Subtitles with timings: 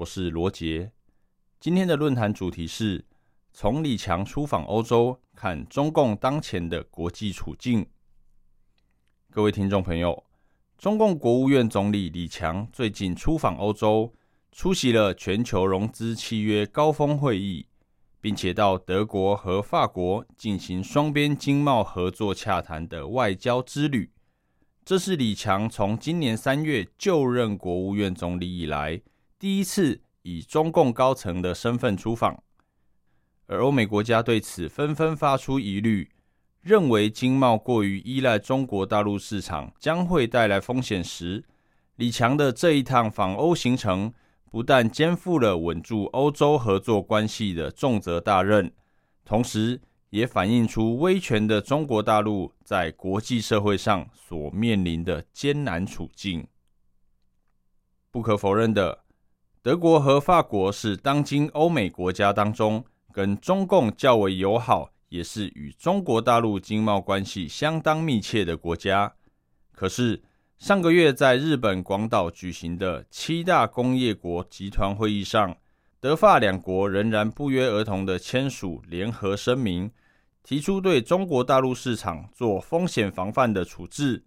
[0.00, 0.92] 我是罗杰。
[1.58, 3.04] 今天的论坛主题是
[3.52, 7.86] 从李强出访欧洲看中共当前的国际处境。
[9.30, 10.24] 各位听众朋友，
[10.78, 14.14] 中共国务院总理李强最近出访欧洲，
[14.52, 17.66] 出席了全球融资契约高峰会议，
[18.22, 24.10] 并且到德国和法国进行双边经贸合作洽谈的外交之旅。
[24.82, 29.02] 这是李强从今年三月就任国务院总理以来
[29.40, 32.42] 第一次以中共高层的身份出访，
[33.46, 36.10] 而欧美国家对此纷纷发出疑虑，
[36.60, 41.42] 认为经贸过于依赖中国大陆市场将会带来风险时，
[41.96, 44.12] 李强的这一趟访欧行程
[44.50, 48.70] 不但肩负了稳住欧洲合作关系的重责大任，
[49.24, 49.80] 同时。
[50.10, 56.44] 也反映出威权的中国大陆在国际社会上所面临的艰难处境。
[58.10, 59.04] 不可否认的，
[59.62, 69.12] 德国和法国是当今欧美国家当中跟中共较为友好，也是与中国大陆经贸关系相当密切的国家。
[69.72, 70.22] 可是，
[70.56, 75.54] 上个月在日本广岛举行的七大工业国集团会议上，
[76.00, 79.90] 德法两国仍然不约而同的签署联合声明。
[80.42, 84.24] 提出对中国大陆市场做风险防范的处置，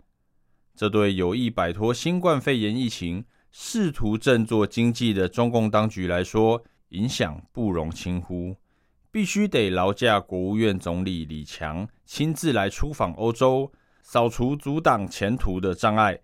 [0.76, 3.26] 这对有意摆脱新冠肺炎疫情、
[3.56, 8.58] 试图振作经济的中共当局来说，影响不容轻忽。
[9.12, 13.72] 必须得劳驾国务院总理李强亲自来出访欧洲，
[14.02, 16.20] 扫除阻挡前途的障碍，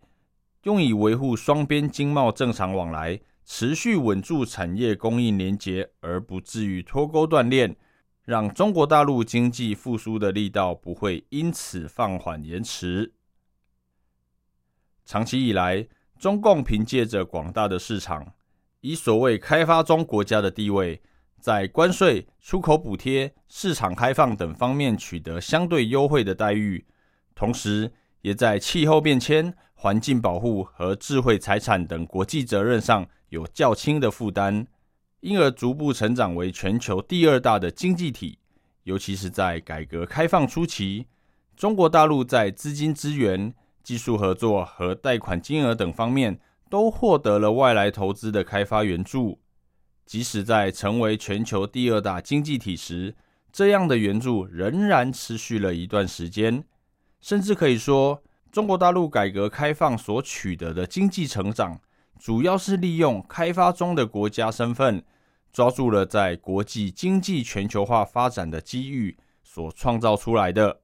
[0.63, 7.77] 用以维护双边经贸正常往来，持续稳住产业供应连结，而不至于脱钩断链。
[8.25, 13.13] 让中国大陆经济复苏的力道不会因此放缓延迟。
[15.05, 15.87] 长期以来，
[16.19, 18.33] 中共凭借着广大的市场，
[18.81, 21.01] 以所谓开发中国家的地位，
[21.39, 26.85] 在关税、出口补贴、市场开放等方面取得相对优惠的待遇，
[27.33, 34.67] 同时也在气候变迁、环境保护和智慧财产等国际责任上有较轻的负担。
[35.21, 38.39] 因而逐步成长为全球第二大的经济体，
[38.83, 41.07] 尤其是在改革开放初期，
[41.55, 43.53] 中国大陆在资金资源、
[43.83, 49.39] 技术合作和贷款金额等方面都获得了外来投资的开发援助。
[50.05, 53.15] 即使在成为全球第二大经济体时，
[53.51, 56.63] 这样的援助仍然持续了一段时间，
[57.21, 61.79] 甚至可以说，中国大陆改革开放所取得的经济成长。
[62.19, 65.03] 主要是利用开发中的国家身份，
[65.53, 70.81] 抓住了在国际经济全球化发展的机遇所创造出来的。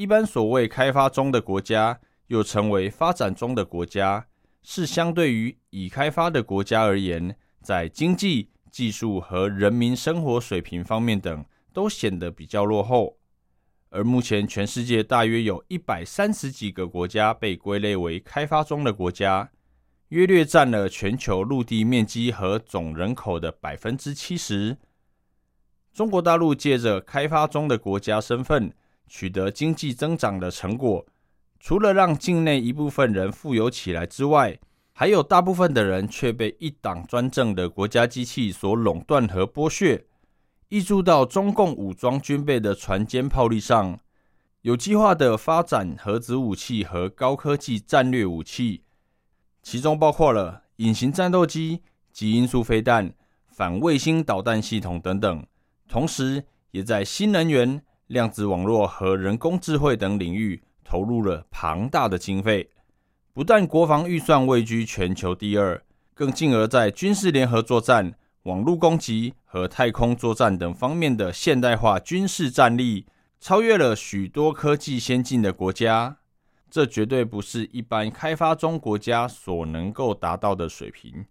[0.00, 4.28] 一般所谓开发中的国家，又称为发展中的国家，
[4.62, 11.44] 是相对于已开发的国家而言，在经济、技术和人民生活水平方面等
[11.74, 13.18] 都显得比较落后。
[13.90, 19.50] 而目前，全世界大约有一百三十几个国家被归类为开发中的国家，
[20.08, 24.78] 约略占了全球陆地面积和总人口的百分之七十。
[25.92, 28.72] 中国大陆借着开发中的国家身份
[29.12, 31.04] 取得经济增长的成果，
[31.58, 34.56] 除了让境内一部分人富有起来之外，
[34.92, 40.06] 还有大部分的人却被一党专政的国家机器所垄断和剥削。
[40.68, 43.98] 溢注到中共武装军备的船坚炮利上，
[44.62, 48.84] 有计划的发展核子武器和高科技战略武器，
[49.60, 51.82] 其中包括了隐形战斗机、
[52.12, 53.12] 极音速飞弹、
[53.48, 55.44] 反卫星导弹系统等等。
[55.88, 62.68] 同时，也在新能源、量子网络和人工智慧等领域投入了庞大的经费。
[63.32, 65.80] 不但国防预算位居全球第二，
[66.12, 68.14] 更进而在军事联合作战。
[68.44, 73.06] 网络攻击和太空作战等方面的现代化军事战力，
[73.38, 76.16] 超越了许多科技先进的国家。
[76.70, 81.26] 这绝对不是一般开发中国家所能够达到的水平。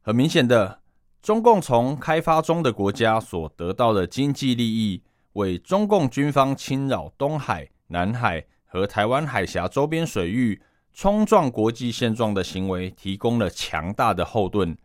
[0.00, 0.80] 很明显的，
[1.20, 5.02] 中共从开发中的国家所得到的经济利益，
[5.34, 10.60] 为中共军方侵扰东海、南海和台湾海峡周边水域、
[10.92, 14.76] 冲撞国际现状的行为提供了强大的后盾。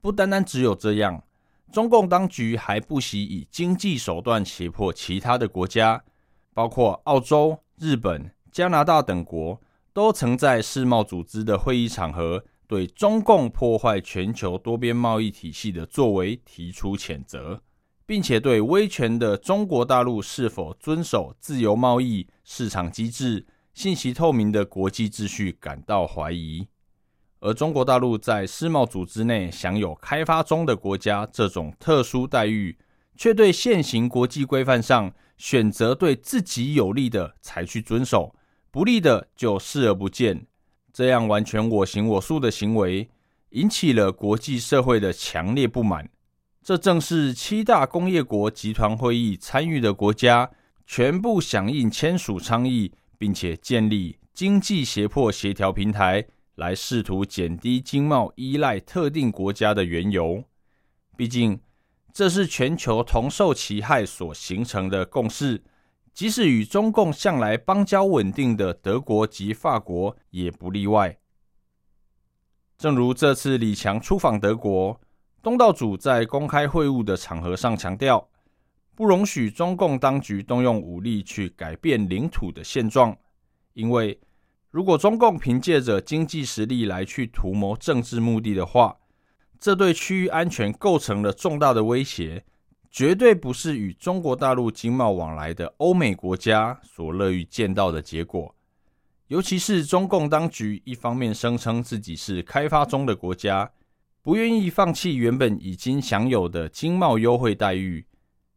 [0.00, 1.24] 不单单只有这样，
[1.72, 6.04] 中共当局还不惜以经济手段胁迫其他的国家，
[6.54, 9.60] 包括澳洲、日本、加拿大等国，
[9.92, 17.60] 都曾在世贸组织的会议场合对中共破坏全球多边贸易体系的作为提出谴责，
[18.08, 26.66] 并且对威权的中国大陆是否遵守自由贸易市场机制、信息透明的国际秩序感到怀疑。
[27.40, 32.78] 而中国大陆在世贸组织内享有开发中的国家这种特殊待遇，
[33.14, 38.34] 却对现行国际规范上选择对自己有利的才去遵守，
[38.70, 40.46] 不利的就视而不见。
[40.94, 43.10] 这样完全我行我素的行为，
[43.50, 46.08] 引起了国际社会的强烈不满。
[46.62, 50.50] 这正是七大工业国集团会议参与的国家
[50.86, 56.26] 全部响应签署倡议，并且建立经济胁迫协调平台。
[56.58, 60.42] 来试图减低经贸依赖特定国家的缘由，
[61.16, 61.60] 毕竟
[62.12, 65.62] 这是全球同受其害所形成的共识。
[66.12, 71.16] 即使与中共向来邦交稳定的德国及法国也不例外。
[72.76, 75.00] 正如这次李强出访德国，
[75.42, 78.28] 东道主在公开会晤的场合上强调，
[78.94, 83.16] 不容许中共当局动用武力去改变领土的现状，
[83.74, 84.18] 因为。
[84.70, 88.98] 如果中共凭借着经济实力来去图谋政治目的的话，
[89.58, 92.44] 这对区域安全构成了重大的威胁，
[92.90, 98.54] 绝对不是与中国大陆经贸往来的欧美国家所乐于见到的结果。
[99.28, 103.70] 尤其是中共当局一方面声称自己是开发中的国家，
[104.22, 108.06] 不愿意放弃原本已经享有的经贸优惠待遇，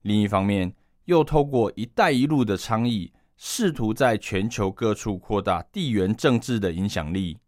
[0.01, 0.73] 另一方面
[1.05, 3.13] 又透过“一带一路”的倡议。
[3.43, 7.39] 试图在全球各处扩大地缘政治的影响力。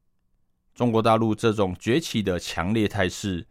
[0.73, 3.45] 中国大陆这种崛起的强烈态势，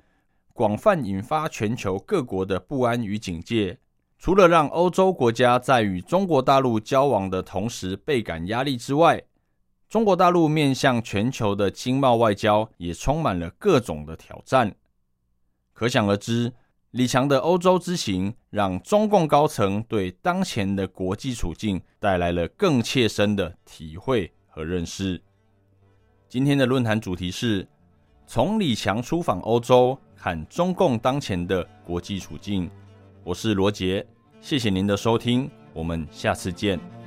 [0.53, 3.79] 广泛引发全球各国的不安与警戒。
[4.19, 9.23] 除了让欧洲国家在与中国大陆交往的同时倍感压力之外，
[9.93, 14.75] 中国大陆面向全球的经贸外交也充满了各种的挑战。
[15.75, 16.51] 可想而知。
[16.93, 25.23] 李强的欧洲之行，让中共高层对当前的国际处境带来了更切身的体会和认识。
[26.27, 27.67] 今天的论坛主题是：
[28.27, 32.71] 从李强出访欧洲看中共当前的国际处境。
[33.25, 34.07] 我是罗杰，
[34.41, 37.02] 谢谢您的收听，我们下次见。